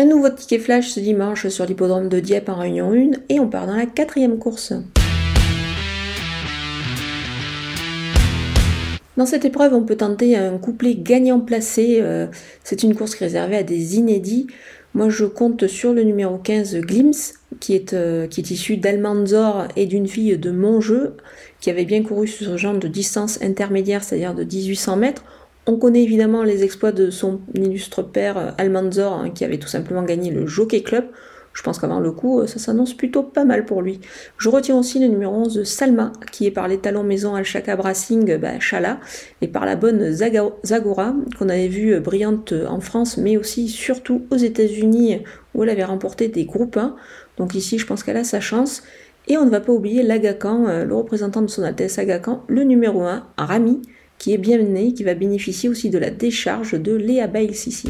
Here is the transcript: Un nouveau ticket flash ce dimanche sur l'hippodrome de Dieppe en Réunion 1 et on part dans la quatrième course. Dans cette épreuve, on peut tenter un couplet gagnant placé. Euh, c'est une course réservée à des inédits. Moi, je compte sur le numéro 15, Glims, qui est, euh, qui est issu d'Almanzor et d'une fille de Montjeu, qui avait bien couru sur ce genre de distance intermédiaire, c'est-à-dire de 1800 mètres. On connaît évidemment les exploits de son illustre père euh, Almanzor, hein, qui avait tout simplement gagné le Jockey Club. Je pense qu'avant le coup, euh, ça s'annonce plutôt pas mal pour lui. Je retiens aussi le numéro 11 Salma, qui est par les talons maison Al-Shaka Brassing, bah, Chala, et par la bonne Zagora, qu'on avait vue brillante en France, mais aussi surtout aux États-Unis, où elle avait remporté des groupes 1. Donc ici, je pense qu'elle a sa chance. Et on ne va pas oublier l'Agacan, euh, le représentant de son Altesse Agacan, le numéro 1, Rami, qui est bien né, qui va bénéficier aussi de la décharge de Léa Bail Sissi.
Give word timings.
Un 0.00 0.04
nouveau 0.04 0.30
ticket 0.30 0.60
flash 0.60 0.90
ce 0.90 1.00
dimanche 1.00 1.48
sur 1.48 1.66
l'hippodrome 1.66 2.08
de 2.08 2.20
Dieppe 2.20 2.50
en 2.50 2.54
Réunion 2.54 2.92
1 2.92 3.18
et 3.30 3.40
on 3.40 3.48
part 3.48 3.66
dans 3.66 3.74
la 3.74 3.86
quatrième 3.86 4.38
course. 4.38 4.72
Dans 9.16 9.26
cette 9.26 9.44
épreuve, 9.44 9.74
on 9.74 9.82
peut 9.82 9.96
tenter 9.96 10.36
un 10.36 10.56
couplet 10.58 10.94
gagnant 10.94 11.40
placé. 11.40 11.98
Euh, 12.00 12.28
c'est 12.62 12.84
une 12.84 12.94
course 12.94 13.16
réservée 13.16 13.56
à 13.56 13.64
des 13.64 13.96
inédits. 13.96 14.46
Moi, 14.94 15.08
je 15.08 15.24
compte 15.24 15.66
sur 15.66 15.92
le 15.92 16.04
numéro 16.04 16.38
15, 16.38 16.76
Glims, 16.76 17.34
qui 17.58 17.74
est, 17.74 17.92
euh, 17.92 18.28
qui 18.28 18.40
est 18.40 18.52
issu 18.52 18.76
d'Almanzor 18.76 19.66
et 19.74 19.86
d'une 19.86 20.06
fille 20.06 20.38
de 20.38 20.52
Montjeu, 20.52 21.16
qui 21.60 21.70
avait 21.70 21.84
bien 21.84 22.04
couru 22.04 22.28
sur 22.28 22.46
ce 22.46 22.56
genre 22.56 22.78
de 22.78 22.86
distance 22.86 23.42
intermédiaire, 23.42 24.04
c'est-à-dire 24.04 24.32
de 24.32 24.44
1800 24.44 24.96
mètres. 24.96 25.24
On 25.68 25.76
connaît 25.76 26.02
évidemment 26.02 26.44
les 26.44 26.64
exploits 26.64 26.92
de 26.92 27.10
son 27.10 27.40
illustre 27.54 28.00
père 28.00 28.38
euh, 28.38 28.50
Almanzor, 28.56 29.12
hein, 29.12 29.30
qui 29.30 29.44
avait 29.44 29.58
tout 29.58 29.68
simplement 29.68 30.02
gagné 30.02 30.30
le 30.30 30.46
Jockey 30.46 30.82
Club. 30.82 31.04
Je 31.52 31.62
pense 31.62 31.78
qu'avant 31.78 32.00
le 32.00 32.10
coup, 32.10 32.40
euh, 32.40 32.46
ça 32.46 32.58
s'annonce 32.58 32.94
plutôt 32.94 33.22
pas 33.22 33.44
mal 33.44 33.66
pour 33.66 33.82
lui. 33.82 34.00
Je 34.38 34.48
retiens 34.48 34.78
aussi 34.78 34.98
le 34.98 35.08
numéro 35.08 35.34
11 35.34 35.64
Salma, 35.64 36.12
qui 36.32 36.46
est 36.46 36.50
par 36.50 36.68
les 36.68 36.78
talons 36.78 37.02
maison 37.02 37.34
Al-Shaka 37.34 37.76
Brassing, 37.76 38.38
bah, 38.38 38.58
Chala, 38.60 38.98
et 39.42 39.48
par 39.48 39.66
la 39.66 39.76
bonne 39.76 40.10
Zagora, 40.10 41.14
qu'on 41.38 41.50
avait 41.50 41.68
vue 41.68 42.00
brillante 42.00 42.54
en 42.66 42.80
France, 42.80 43.18
mais 43.18 43.36
aussi 43.36 43.68
surtout 43.68 44.22
aux 44.30 44.36
États-Unis, 44.36 45.22
où 45.54 45.64
elle 45.64 45.70
avait 45.70 45.84
remporté 45.84 46.28
des 46.28 46.46
groupes 46.46 46.78
1. 46.78 46.96
Donc 47.36 47.54
ici, 47.54 47.78
je 47.78 47.84
pense 47.84 48.02
qu'elle 48.02 48.16
a 48.16 48.24
sa 48.24 48.40
chance. 48.40 48.82
Et 49.28 49.36
on 49.36 49.44
ne 49.44 49.50
va 49.50 49.60
pas 49.60 49.72
oublier 49.72 50.02
l'Agacan, 50.02 50.66
euh, 50.66 50.84
le 50.86 50.94
représentant 50.94 51.42
de 51.42 51.48
son 51.48 51.62
Altesse 51.62 51.98
Agacan, 51.98 52.42
le 52.48 52.62
numéro 52.62 53.02
1, 53.02 53.26
Rami, 53.36 53.82
qui 54.18 54.34
est 54.34 54.38
bien 54.38 54.58
né, 54.58 54.92
qui 54.92 55.04
va 55.04 55.14
bénéficier 55.14 55.68
aussi 55.68 55.90
de 55.90 55.98
la 55.98 56.10
décharge 56.10 56.72
de 56.72 56.94
Léa 56.94 57.26
Bail 57.26 57.54
Sissi. 57.54 57.88